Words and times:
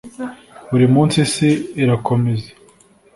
buri 0.69 0.85
munsi 0.93 1.15
isi 1.25 1.49
irakomeza 1.81 2.49